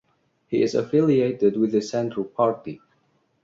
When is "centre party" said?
1.83-2.81